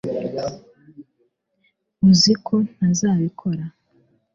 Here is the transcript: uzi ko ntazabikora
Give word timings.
uzi 2.09 2.33
ko 2.45 2.55
ntazabikora 2.73 3.63